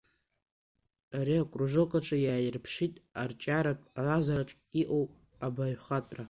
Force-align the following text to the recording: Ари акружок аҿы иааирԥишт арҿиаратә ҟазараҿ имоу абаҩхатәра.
Ари 1.17 1.35
акружок 1.43 1.91
аҿы 1.97 2.17
иааирԥишт 2.21 2.93
арҿиаратә 3.21 3.85
ҟазараҿ 4.05 4.51
имоу 4.81 5.05
абаҩхатәра. 5.45 6.19